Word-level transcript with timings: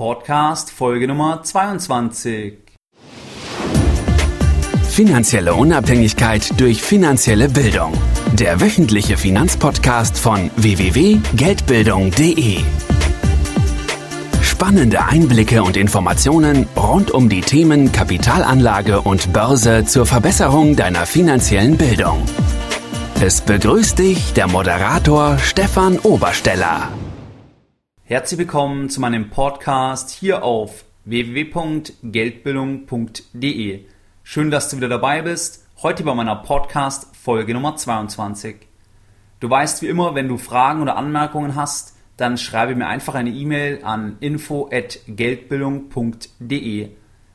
Podcast 0.00 0.70
Folge 0.70 1.06
Nummer 1.06 1.42
22. 1.42 2.54
Finanzielle 4.88 5.52
Unabhängigkeit 5.52 6.58
durch 6.58 6.80
finanzielle 6.80 7.50
Bildung. 7.50 7.92
Der 8.32 8.62
wöchentliche 8.62 9.18
Finanzpodcast 9.18 10.18
von 10.18 10.50
www.geldbildung.de. 10.56 12.60
Spannende 14.40 15.04
Einblicke 15.04 15.62
und 15.62 15.76
Informationen 15.76 16.66
rund 16.74 17.10
um 17.10 17.28
die 17.28 17.42
Themen 17.42 17.92
Kapitalanlage 17.92 19.02
und 19.02 19.34
Börse 19.34 19.84
zur 19.84 20.06
Verbesserung 20.06 20.76
deiner 20.76 21.04
finanziellen 21.04 21.76
Bildung. 21.76 22.24
Es 23.20 23.42
begrüßt 23.42 23.98
dich 23.98 24.32
der 24.32 24.48
Moderator 24.48 25.36
Stefan 25.36 25.98
Obersteller. 25.98 26.88
Herzlich 28.10 28.38
willkommen 28.40 28.90
zu 28.90 29.00
meinem 29.00 29.30
Podcast 29.30 30.10
hier 30.10 30.42
auf 30.42 30.84
www.geldbildung.de. 31.04 33.84
Schön, 34.24 34.50
dass 34.50 34.68
du 34.68 34.78
wieder 34.78 34.88
dabei 34.88 35.22
bist. 35.22 35.64
Heute 35.80 36.02
bei 36.02 36.12
meiner 36.12 36.34
Podcast 36.34 37.14
Folge 37.14 37.54
Nummer 37.54 37.76
22. 37.76 38.66
Du 39.38 39.48
weißt 39.48 39.82
wie 39.82 39.86
immer, 39.86 40.16
wenn 40.16 40.26
du 40.26 40.38
Fragen 40.38 40.82
oder 40.82 40.96
Anmerkungen 40.96 41.54
hast, 41.54 41.94
dann 42.16 42.36
schreibe 42.36 42.74
mir 42.74 42.88
einfach 42.88 43.14
eine 43.14 43.30
E-Mail 43.30 43.84
an 43.84 44.16
info@geldbildung.de. 44.18 46.88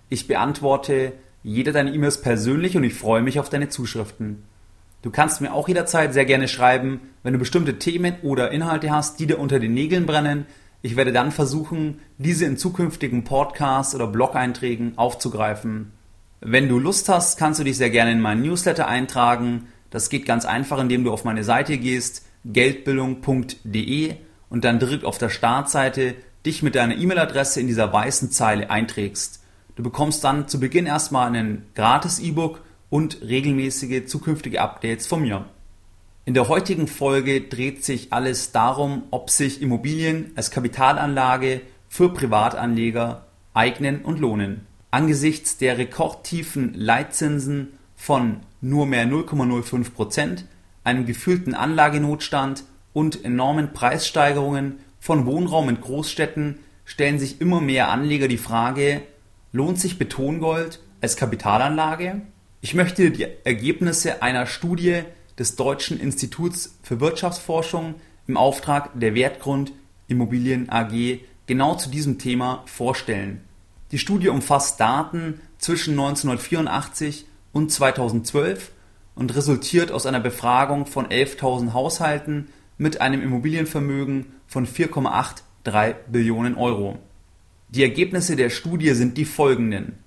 Ich 0.09 0.27
beantworte 0.27 1.13
jede 1.41 1.71
deiner 1.71 1.93
E-Mails 1.93 2.19
persönlich 2.19 2.75
und 2.75 2.83
ich 2.83 2.95
freue 2.95 3.21
mich 3.21 3.39
auf 3.39 3.47
deine 3.47 3.69
Zuschriften. 3.69 4.43
Du 5.03 5.11
kannst 5.11 5.39
mir 5.39 5.53
auch 5.53 5.69
jederzeit 5.69 6.13
sehr 6.13 6.25
gerne 6.25 6.49
schreiben, 6.49 6.99
wenn 7.23 7.31
du 7.31 7.39
bestimmte 7.39 7.79
Themen 7.79 8.17
oder 8.23 8.51
Inhalte 8.51 8.91
hast, 8.91 9.21
die 9.21 9.27
dir 9.27 9.39
unter 9.39 9.59
den 9.59 9.73
Nägeln 9.73 10.05
brennen. 10.05 10.47
Ich 10.85 10.95
werde 10.95 11.11
dann 11.11 11.31
versuchen, 11.31 11.99
diese 12.19 12.45
in 12.45 12.57
zukünftigen 12.57 13.23
Podcasts 13.23 13.95
oder 13.95 14.05
Blog-Einträgen 14.05 14.99
aufzugreifen. 14.99 15.93
Wenn 16.41 16.69
du 16.69 16.77
Lust 16.77 17.09
hast, 17.09 17.39
kannst 17.39 17.59
du 17.59 17.63
dich 17.63 17.75
sehr 17.75 17.89
gerne 17.89 18.11
in 18.11 18.21
meinen 18.21 18.43
Newsletter 18.43 18.87
eintragen. 18.87 19.65
Das 19.89 20.09
geht 20.09 20.27
ganz 20.27 20.45
einfach, 20.45 20.77
indem 20.77 21.03
du 21.03 21.11
auf 21.11 21.23
meine 21.23 21.43
Seite 21.43 21.79
gehst, 21.79 22.27
geldbildung.de 22.45 24.13
und 24.51 24.63
dann 24.63 24.77
direkt 24.77 25.05
auf 25.05 25.17
der 25.17 25.29
Startseite 25.29 26.13
dich 26.45 26.61
mit 26.61 26.75
deiner 26.75 26.95
E-Mail-Adresse 26.95 27.59
in 27.59 27.65
dieser 27.65 27.91
weißen 27.91 28.29
Zeile 28.29 28.69
einträgst. 28.69 29.41
Du 29.75 29.81
bekommst 29.81 30.23
dann 30.23 30.47
zu 30.47 30.59
Beginn 30.59 30.85
erstmal 30.85 31.29
einen 31.29 31.65
gratis 31.73 32.19
E-Book 32.19 32.61
und 32.91 33.23
regelmäßige 33.23 34.05
zukünftige 34.05 34.61
Updates 34.61 35.07
von 35.07 35.23
mir. 35.23 35.45
In 36.27 36.33
der 36.33 36.47
heutigen 36.47 36.87
Folge 36.87 37.39
dreht 37.41 37.85
sich 37.85 38.11
alles 38.11 38.51
darum, 38.51 39.03
ob 39.11 39.29
sich 39.29 39.61
Immobilien 39.61 40.31
als 40.35 40.49
Kapitalanlage 40.49 41.61
für 41.87 42.09
Privatanleger 42.09 43.27
eignen 43.53 44.01
und 44.01 44.19
lohnen. 44.19 44.65
Angesichts 44.89 45.57
der 45.57 45.77
rekordtiefen 45.77 46.73
Leitzinsen 46.73 47.73
von 47.95 48.39
nur 48.59 48.87
mehr 48.87 49.05
0,05 49.05 49.91
Prozent, 49.91 50.45
einem 50.83 51.05
gefühlten 51.05 51.53
Anlagenotstand 51.53 52.63
und 52.91 53.23
enormen 53.23 53.73
Preissteigerungen 53.73 54.79
von 54.99 55.27
Wohnraum 55.27 55.69
in 55.69 55.79
Großstädten 55.79 56.57
stellen 56.85 57.19
sich 57.19 57.39
immer 57.39 57.61
mehr 57.61 57.89
Anleger 57.89 58.27
die 58.27 58.39
Frage, 58.39 59.03
lohnt 59.51 59.79
sich 59.79 59.99
Betongold 59.99 60.79
als 61.01 61.17
Kapitalanlage? 61.17 62.23
Ich 62.61 62.73
möchte 62.73 63.11
die 63.11 63.27
Ergebnisse 63.43 64.23
einer 64.23 64.47
Studie 64.47 65.03
des 65.37 65.55
Deutschen 65.55 65.99
Instituts 65.99 66.77
für 66.83 66.99
Wirtschaftsforschung 66.99 67.95
im 68.27 68.37
Auftrag 68.37 68.91
der 68.99 69.15
Wertgrund 69.15 69.73
Immobilien 70.07 70.69
AG 70.69 71.19
genau 71.47 71.75
zu 71.75 71.89
diesem 71.89 72.17
Thema 72.17 72.63
vorstellen. 72.65 73.41
Die 73.91 73.99
Studie 73.99 74.29
umfasst 74.29 74.79
Daten 74.79 75.41
zwischen 75.57 75.91
1984 75.91 77.25
und 77.53 77.71
2012 77.71 78.71
und 79.15 79.35
resultiert 79.35 79.91
aus 79.91 80.05
einer 80.05 80.19
Befragung 80.19 80.85
von 80.85 81.07
11.000 81.07 81.73
Haushalten 81.73 82.49
mit 82.77 83.01
einem 83.01 83.21
Immobilienvermögen 83.21 84.25
von 84.47 84.67
4,83 84.67 85.95
Billionen 86.07 86.55
Euro. 86.55 86.99
Die 87.69 87.83
Ergebnisse 87.83 88.35
der 88.35 88.49
Studie 88.49 88.93
sind 88.93 89.17
die 89.17 89.25
folgenden 89.25 89.97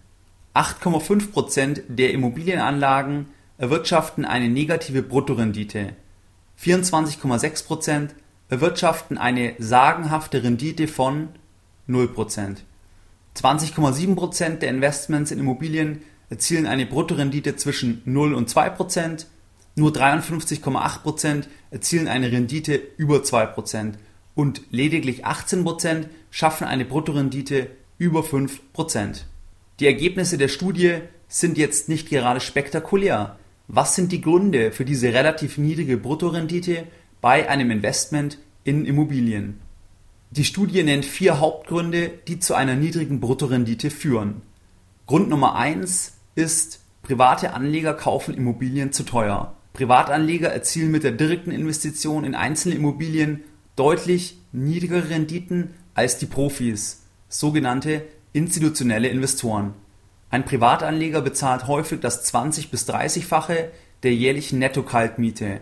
8,5 0.55 1.31
Prozent 1.31 1.83
der 1.89 2.13
Immobilienanlagen 2.13 3.27
erwirtschaften 3.59 4.25
eine 4.25 4.49
negative 4.49 5.03
Bruttorendite, 5.03 5.95
24,6 6.63 7.67
Prozent 7.67 8.15
erwirtschaften 8.49 9.19
eine 9.19 9.55
sagenhafte 9.59 10.43
Rendite 10.43 10.89
von 10.89 11.29
0 11.87 12.09
Prozent. 12.09 12.65
20,7 13.37 14.15
Prozent 14.15 14.63
der 14.63 14.71
Investments 14.71 15.31
in 15.31 15.39
Immobilien 15.39 16.03
erzielen 16.31 16.67
eine 16.67 16.87
Bruttorendite 16.87 17.57
zwischen 17.57 18.03
0 18.05 18.35
und 18.35 18.49
2 18.49 18.71
Prozent, 18.71 19.27
nur 19.77 19.91
53,8 19.91 21.03
Prozent 21.03 21.49
erzielen 21.71 22.09
eine 22.09 22.33
Rendite 22.33 22.81
über 22.97 23.23
2 23.23 23.47
Prozent 23.47 23.99
und 24.35 24.63
lediglich 24.71 25.25
18 25.25 25.65
Prozent 25.65 26.09
schaffen 26.31 26.67
eine 26.67 26.85
Bruttorendite 26.85 27.69
über 27.99 28.23
5 28.23 28.73
Prozent. 28.73 29.27
Die 29.81 29.87
Ergebnisse 29.87 30.39
der 30.39 30.49
Studie 30.49 30.99
sind 31.29 31.59
jetzt 31.59 31.89
nicht 31.89 32.09
gerade 32.09 32.41
spektakulär. 32.41 33.39
Was 33.71 33.95
sind 33.95 34.13
die 34.13 34.23
Gründe 34.23 34.73
für 34.73 34.87
diese 34.87 35.13
relativ 35.13 35.59
niedrige 35.59 35.99
Bruttorendite 35.99 36.85
bei 37.21 37.51
einem 37.51 37.71
Investment 37.71 38.39
in 38.65 38.87
Immobilien? 38.87 39.61
Die 40.31 40.45
Studie 40.45 40.83
nennt 40.83 41.05
vier 41.05 41.39
Hauptgründe, 41.39 42.11
die 42.29 42.41
zu 42.41 42.55
einer 42.55 42.77
niedrigen 42.77 43.21
Bruttorendite 43.21 43.91
führen. 43.91 44.41
Grund 45.07 45.29
Nummer 45.29 45.55
eins 45.55 46.15
ist, 46.35 46.81
private 47.03 47.53
Anleger 47.53 47.93
kaufen 47.93 48.33
Immobilien 48.33 48.91
zu 48.91 49.03
teuer. 49.03 49.55
Privatanleger 49.75 50.49
erzielen 50.49 50.91
mit 50.91 51.05
der 51.05 51.13
direkten 51.13 51.51
Investition 51.51 52.25
in 52.25 52.35
einzelne 52.35 52.75
Immobilien 52.75 53.45
deutlich 53.77 54.39
niedrigere 54.51 55.11
Renditen 55.11 55.75
als 55.93 56.17
die 56.17 56.27
Profis, 56.27 57.03
sogenannte 57.29 58.03
Institutionelle 58.33 59.09
Investoren. 59.09 59.75
Ein 60.31 60.45
Privatanleger 60.45 61.23
bezahlt 61.23 61.67
häufig 61.67 62.01
das 62.01 62.23
20 62.25 62.71
bis 62.71 62.87
30-fache 62.89 63.71
der 64.03 64.15
jährlichen 64.15 64.59
Netto-Kaltmiete. 64.59 65.61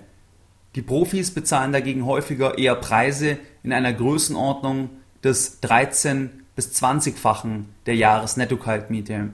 Die 0.74 0.82
Profis 0.82 1.30
bezahlen 1.32 1.72
dagegen 1.72 2.04
häufiger 2.04 2.58
eher 2.58 2.74
Preise 2.74 3.38
in 3.62 3.72
einer 3.72 3.92
Größenordnung 3.92 4.90
des 5.22 5.60
13 5.60 6.30
bis 6.56 6.72
20-fachen 6.82 7.66
der 7.86 7.94
Jahresnetto-Kaltmiete. 7.94 9.30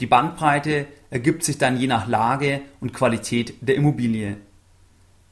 Die 0.00 0.06
Bandbreite 0.06 0.86
ergibt 1.10 1.44
sich 1.44 1.58
dann 1.58 1.78
je 1.78 1.86
nach 1.86 2.08
Lage 2.08 2.62
und 2.80 2.94
Qualität 2.94 3.54
der 3.60 3.76
Immobilie. 3.76 4.38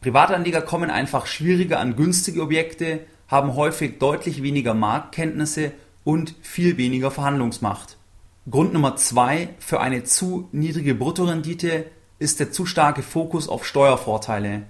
Privatanleger 0.03 0.63
kommen 0.63 0.91
einfach 0.91 1.27
schwieriger 1.27 1.81
an 1.81 1.97
günstige 1.97 2.43
Objekte, 2.43 3.01
haben 3.27 3.55
häufig 3.55 3.99
deutlich 3.99 4.43
weniger 4.43 4.75
Marktkenntnisse 4.75 5.73
und 6.05 6.35
viel 6.43 6.77
weniger 6.77 7.11
Verhandlungsmacht. 7.11 7.97
Grund 8.49 8.73
Nummer 8.73 8.97
zwei 8.97 9.51
für 9.59 9.81
eine 9.81 10.03
zu 10.05 10.49
niedrige 10.51 10.95
Bruttorendite 10.95 11.85
ist 12.19 12.41
der 12.41 12.51
zu 12.51 12.65
starke 12.65 13.03
Fokus 13.03 13.49
auf 13.49 13.67
Steuervorteile. 13.67 14.63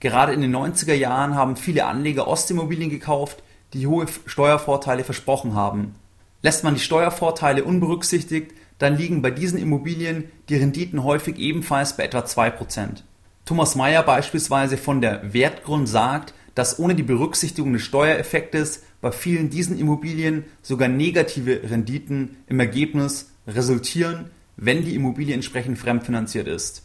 Gerade 0.00 0.32
in 0.32 0.40
den 0.40 0.56
90er 0.56 0.94
Jahren 0.94 1.34
haben 1.34 1.56
viele 1.56 1.84
Anleger 1.84 2.26
Ostimmobilien 2.26 2.88
gekauft, 2.88 3.42
die 3.74 3.86
hohe 3.86 4.06
Steuervorteile 4.24 5.04
versprochen 5.04 5.54
haben. 5.54 5.94
Lässt 6.40 6.64
man 6.64 6.74
die 6.74 6.80
Steuervorteile 6.80 7.64
unberücksichtigt, 7.64 8.52
dann 8.78 8.96
liegen 8.96 9.20
bei 9.20 9.30
diesen 9.30 9.58
Immobilien 9.58 10.30
die 10.48 10.56
Renditen 10.56 11.04
häufig 11.04 11.36
ebenfalls 11.36 11.98
bei 11.98 12.04
etwa 12.04 12.20
2%. 12.20 13.02
Thomas 13.44 13.74
Mayer 13.74 14.02
beispielsweise 14.02 14.78
von 14.78 15.02
der 15.02 15.34
Wertgrund 15.34 15.90
sagt, 15.90 16.32
dass 16.54 16.78
ohne 16.78 16.94
die 16.94 17.02
Berücksichtigung 17.02 17.74
des 17.74 17.82
Steuereffektes 17.82 18.82
bei 19.04 19.12
vielen 19.12 19.50
diesen 19.50 19.78
Immobilien 19.78 20.44
sogar 20.62 20.88
negative 20.88 21.60
Renditen 21.68 22.38
im 22.46 22.58
Ergebnis 22.58 23.32
resultieren, 23.46 24.30
wenn 24.56 24.82
die 24.82 24.94
Immobilie 24.94 25.34
entsprechend 25.34 25.76
fremdfinanziert 25.78 26.48
ist. 26.48 26.84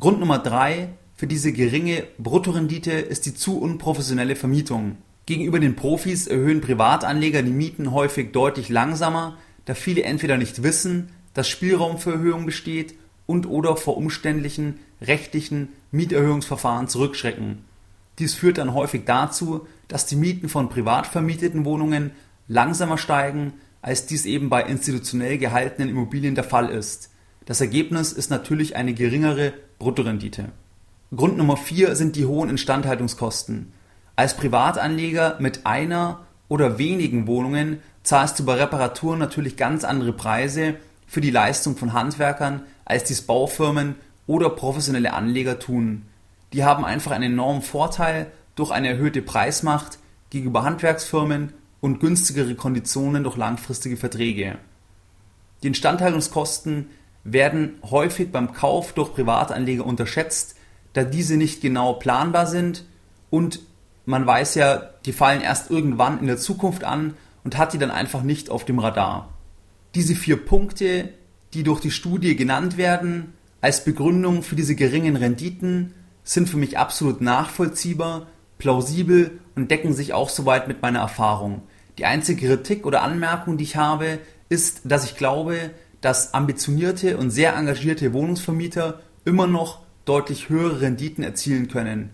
Grund 0.00 0.18
Nummer 0.18 0.38
drei 0.38 0.88
für 1.14 1.26
diese 1.26 1.52
geringe 1.52 2.04
Bruttorendite 2.16 2.92
ist 2.92 3.26
die 3.26 3.34
zu 3.34 3.60
unprofessionelle 3.60 4.34
Vermietung. 4.34 4.96
Gegenüber 5.26 5.60
den 5.60 5.76
Profis 5.76 6.26
erhöhen 6.26 6.62
Privatanleger 6.62 7.42
die 7.42 7.52
Mieten 7.52 7.92
häufig 7.92 8.32
deutlich 8.32 8.70
langsamer, 8.70 9.36
da 9.66 9.74
viele 9.74 10.04
entweder 10.04 10.38
nicht 10.38 10.62
wissen, 10.62 11.10
dass 11.34 11.50
Spielraum 11.50 11.98
für 11.98 12.12
Erhöhungen 12.12 12.46
besteht 12.46 12.94
und 13.26 13.44
oder 13.44 13.76
vor 13.76 13.98
umständlichen 13.98 14.78
rechtlichen 15.02 15.68
Mieterhöhungsverfahren 15.90 16.88
zurückschrecken. 16.88 17.58
Dies 18.18 18.34
führt 18.34 18.56
dann 18.56 18.72
häufig 18.72 19.02
dazu, 19.04 19.66
dass 19.92 20.06
die 20.06 20.16
Mieten 20.16 20.48
von 20.48 20.70
privat 20.70 21.06
vermieteten 21.06 21.66
Wohnungen 21.66 22.12
langsamer 22.48 22.96
steigen, 22.96 23.52
als 23.82 24.06
dies 24.06 24.24
eben 24.24 24.48
bei 24.48 24.62
institutionell 24.62 25.36
gehaltenen 25.36 25.90
Immobilien 25.90 26.34
der 26.34 26.44
Fall 26.44 26.70
ist. 26.70 27.10
Das 27.44 27.60
Ergebnis 27.60 28.10
ist 28.10 28.30
natürlich 28.30 28.74
eine 28.74 28.94
geringere 28.94 29.52
Bruttorendite. 29.78 30.46
Grund 31.14 31.36
Nummer 31.36 31.58
vier 31.58 31.94
sind 31.94 32.16
die 32.16 32.24
hohen 32.24 32.48
Instandhaltungskosten. 32.48 33.74
Als 34.16 34.34
Privatanleger 34.34 35.36
mit 35.40 35.66
einer 35.66 36.20
oder 36.48 36.78
wenigen 36.78 37.26
Wohnungen 37.26 37.82
zahlst 38.02 38.38
du 38.38 38.46
bei 38.46 38.54
Reparaturen 38.54 39.18
natürlich 39.18 39.58
ganz 39.58 39.84
andere 39.84 40.14
Preise 40.14 40.76
für 41.06 41.20
die 41.20 41.30
Leistung 41.30 41.76
von 41.76 41.92
Handwerkern, 41.92 42.62
als 42.86 43.04
dies 43.04 43.20
Baufirmen 43.20 43.96
oder 44.26 44.48
professionelle 44.48 45.12
Anleger 45.12 45.58
tun. 45.58 46.06
Die 46.54 46.64
haben 46.64 46.86
einfach 46.86 47.10
einen 47.10 47.34
enormen 47.34 47.60
Vorteil 47.60 48.32
durch 48.54 48.70
eine 48.70 48.88
erhöhte 48.88 49.22
Preismacht 49.22 49.98
gegenüber 50.30 50.64
Handwerksfirmen 50.64 51.52
und 51.80 52.00
günstigere 52.00 52.54
Konditionen 52.54 53.24
durch 53.24 53.36
langfristige 53.36 53.96
Verträge. 53.96 54.58
Die 55.62 55.68
Instandhaltungskosten 55.68 56.86
werden 57.24 57.74
häufig 57.88 58.32
beim 58.32 58.52
Kauf 58.52 58.92
durch 58.92 59.12
Privatanleger 59.14 59.86
unterschätzt, 59.86 60.56
da 60.92 61.04
diese 61.04 61.36
nicht 61.36 61.60
genau 61.60 61.94
planbar 61.94 62.46
sind 62.46 62.84
und 63.30 63.60
man 64.04 64.26
weiß 64.26 64.56
ja, 64.56 64.90
die 65.04 65.12
fallen 65.12 65.40
erst 65.40 65.70
irgendwann 65.70 66.18
in 66.18 66.26
der 66.26 66.36
Zukunft 66.36 66.84
an 66.84 67.14
und 67.44 67.56
hat 67.56 67.72
die 67.72 67.78
dann 67.78 67.90
einfach 67.90 68.22
nicht 68.22 68.50
auf 68.50 68.64
dem 68.64 68.78
Radar. 68.78 69.28
Diese 69.94 70.14
vier 70.14 70.44
Punkte, 70.44 71.10
die 71.54 71.62
durch 71.62 71.80
die 71.80 71.90
Studie 71.90 72.34
genannt 72.34 72.76
werden, 72.76 73.34
als 73.60 73.84
Begründung 73.84 74.42
für 74.42 74.56
diese 74.56 74.74
geringen 74.74 75.16
Renditen, 75.16 75.94
sind 76.24 76.48
für 76.48 76.56
mich 76.56 76.78
absolut 76.78 77.20
nachvollziehbar, 77.20 78.26
plausibel 78.62 79.40
und 79.56 79.72
decken 79.72 79.92
sich 79.92 80.12
auch 80.12 80.28
soweit 80.28 80.68
mit 80.68 80.82
meiner 80.82 81.00
Erfahrung. 81.00 81.62
Die 81.98 82.06
einzige 82.06 82.46
Kritik 82.46 82.86
oder 82.86 83.02
Anmerkung, 83.02 83.58
die 83.58 83.64
ich 83.64 83.76
habe, 83.76 84.20
ist, 84.48 84.82
dass 84.84 85.04
ich 85.04 85.16
glaube, 85.16 85.72
dass 86.00 86.32
ambitionierte 86.32 87.16
und 87.16 87.30
sehr 87.30 87.56
engagierte 87.56 88.12
Wohnungsvermieter 88.12 89.00
immer 89.24 89.48
noch 89.48 89.80
deutlich 90.04 90.48
höhere 90.48 90.80
Renditen 90.80 91.24
erzielen 91.24 91.66
können. 91.66 92.10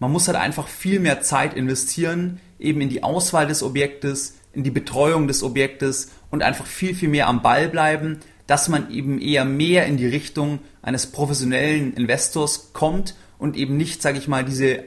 Man 0.00 0.10
muss 0.10 0.26
halt 0.26 0.36
einfach 0.36 0.66
viel 0.66 0.98
mehr 0.98 1.22
Zeit 1.22 1.54
investieren, 1.54 2.40
eben 2.58 2.80
in 2.80 2.88
die 2.88 3.04
Auswahl 3.04 3.46
des 3.46 3.62
Objektes, 3.62 4.34
in 4.52 4.64
die 4.64 4.72
Betreuung 4.72 5.28
des 5.28 5.44
Objektes 5.44 6.10
und 6.30 6.42
einfach 6.42 6.66
viel, 6.66 6.94
viel 6.96 7.08
mehr 7.08 7.28
am 7.28 7.40
Ball 7.40 7.68
bleiben, 7.68 8.18
dass 8.48 8.68
man 8.68 8.90
eben 8.90 9.20
eher 9.20 9.44
mehr 9.44 9.86
in 9.86 9.96
die 9.96 10.08
Richtung 10.08 10.58
eines 10.82 11.06
professionellen 11.06 11.94
Investors 11.94 12.72
kommt 12.72 13.14
und 13.38 13.56
eben 13.56 13.76
nicht, 13.76 14.02
sage 14.02 14.18
ich 14.18 14.26
mal, 14.26 14.44
diese 14.44 14.84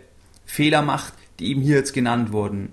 Fehler 0.48 0.82
macht, 0.82 1.14
die 1.40 1.52
eben 1.52 1.62
hier 1.62 1.76
jetzt 1.76 1.94
genannt 1.94 2.32
wurden. 2.32 2.70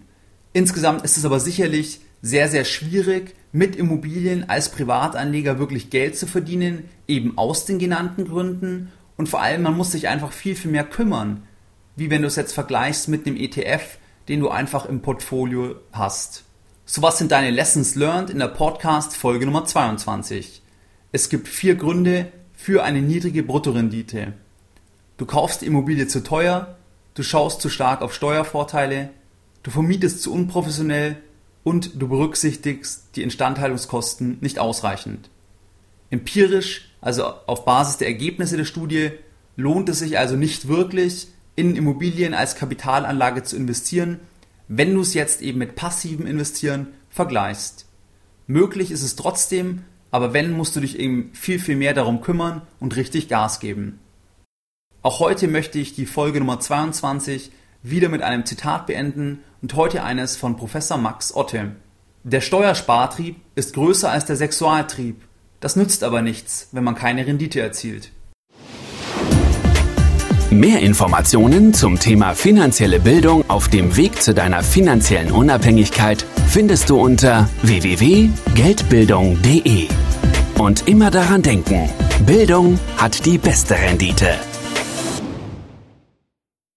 Insgesamt 0.55 1.05
ist 1.05 1.19
es 1.19 1.27
aber 1.27 1.41
sicherlich 1.41 2.01
sehr, 2.23 2.49
sehr 2.49 2.65
schwierig, 2.65 3.35
mit 3.53 3.77
Immobilien 3.77 4.49
als 4.49 4.71
Privatanleger 4.71 5.59
wirklich 5.59 5.91
Geld 5.91 6.17
zu 6.17 6.27
verdienen, 6.27 6.89
eben 7.07 7.37
aus 7.37 7.67
den 7.67 7.79
genannten 7.79 8.25
Gründen. 8.25 8.91
Und 9.17 9.29
vor 9.29 9.43
allem, 9.43 9.63
man 9.63 9.77
muss 9.77 9.93
sich 9.93 10.09
einfach 10.09 10.33
viel, 10.33 10.57
viel 10.57 10.71
mehr 10.71 10.85
kümmern, 10.85 11.43
wie 11.97 12.11
wenn 12.11 12.23
du 12.23 12.29
es 12.29 12.37
jetzt 12.37 12.53
vergleichst 12.53 13.09
mit 13.09 13.27
einem 13.27 13.37
ETF, 13.37 13.99
den 14.29 14.41
du 14.41 14.49
einfach 14.49 14.87
im 14.87 15.03
Portfolio 15.03 15.77
hast. 15.93 16.45
So 16.87 17.03
was 17.03 17.19
sind 17.19 17.31
deine 17.31 17.51
Lessons 17.51 17.95
learned 17.95 18.31
in 18.31 18.39
der 18.39 18.49
Podcast 18.49 19.17
Folge 19.17 19.47
Nummer 19.47 19.65
22. 19.65 20.63
Es 21.13 21.29
gibt 21.29 21.47
vier 21.47 21.77
Gründe 21.77 22.33
für 22.55 22.83
eine 22.83 23.03
niedrige 23.03 23.43
Bruttorendite. 23.43 24.33
Du 25.17 25.27
kaufst 25.27 25.63
die 25.63 25.67
Immobilie 25.67 26.09
zu 26.09 26.23
teuer, 26.23 26.77
du 27.15 27.23
schaust 27.23 27.61
zu 27.61 27.69
stark 27.69 28.03
auf 28.03 28.15
Steuervorteile, 28.15 29.11
du 29.63 29.71
vermietest 29.71 30.23
zu 30.23 30.33
unprofessionell 30.33 31.17
und 31.63 32.01
du 32.01 32.09
berücksichtigst 32.09 33.17
die 33.17 33.23
Instandhaltungskosten 33.23 34.39
nicht 34.41 34.59
ausreichend. 34.59 35.31
Empirisch, 36.11 36.91
also 37.01 37.25
auf 37.25 37.65
Basis 37.65 37.97
der 37.97 38.09
Ergebnisse 38.09 38.57
der 38.57 38.65
Studie, 38.65 39.13
lohnt 39.57 39.89
es 39.89 40.01
sich 40.01 40.19
also 40.19 40.37
nicht 40.37 40.69
wirklich, 40.69 41.29
in 41.57 41.77
Immobilien 41.77 42.35
als 42.35 42.57
Kapitalanlage 42.57 43.45
zu 43.45 43.57
investieren, 43.57 44.21
wenn 44.69 44.95
du 44.95 45.01
es 45.01 45.15
jetzt 45.15 45.41
eben 45.41 45.59
mit 45.59 45.77
passivem 45.77 46.27
Investieren 46.27 46.89
vergleichst. 47.11 47.87
Möglich 48.47 48.91
ist 48.91 49.03
es 49.03 49.17
trotzdem, 49.17 49.85
aber 50.11 50.33
wenn, 50.33 50.53
musst 50.53 50.77
du 50.77 50.81
dich 50.81 50.99
eben 50.99 51.31
viel, 51.33 51.59
viel 51.59 51.77
mehr 51.77 51.95
darum 51.95 52.21
kümmern 52.21 52.63
und 52.81 52.97
richtig 52.97 53.29
Gas 53.29 53.61
geben. 53.61 54.01
Auch 55.05 55.21
heute 55.21 55.47
möchte 55.49 55.79
ich 55.79 55.95
die 55.95 56.07
Folge 56.07 56.39
Nummer 56.39 56.61
22 56.61 57.51
wieder 57.83 58.09
mit 58.09 58.23
einem 58.23 58.47
Zitat 58.47 58.87
beenden 58.87 59.41
und 59.61 59.77
heute 59.77 60.03
eines 60.03 60.39
von 60.39 60.57
Professor 60.57 60.97
Max 60.97 61.35
Otte. 61.35 61.73
Der 62.23 62.41
Steuerspartrieb 62.41 63.37
ist 63.55 63.75
größer 63.75 64.11
als 64.11 64.25
der 64.25 64.37
Sexualtrieb. 64.37 65.21
Das 65.61 65.77
nützt 65.77 66.05
aber 66.05 66.23
nichts, 66.23 66.69
wenn 66.73 66.85
man 66.85 66.95
keine 66.95 67.27
Rendite 67.27 67.61
erzielt. 67.61 68.13
Mehr 70.49 70.81
Informationen 70.81 71.75
zum 71.75 72.01
Thema 72.01 72.35
finanzielle 72.35 72.99
Bildung 72.99 73.45
auf 73.51 73.69
dem 73.69 73.99
Weg 73.99 74.23
zu 74.23 74.33
deiner 74.33 74.63
finanziellen 74.63 75.33
Unabhängigkeit 75.33 76.25
findest 76.49 76.89
du 76.89 76.99
unter 76.99 77.51
www.geldbildung.de. 77.61 79.89
Und 80.57 80.89
immer 80.89 81.11
daran 81.11 81.43
denken, 81.43 81.91
Bildung 82.25 82.81
hat 82.97 83.27
die 83.27 83.37
beste 83.37 83.75
Rendite. 83.75 84.39